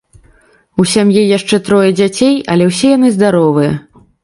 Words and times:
У 0.83 0.85
сям'і 0.93 1.21
яшчэ 1.37 1.59
трое 1.67 1.89
дзяцей, 1.99 2.35
але 2.55 2.63
ўсе 2.73 2.87
яны 2.97 3.15
здаровыя. 3.21 3.71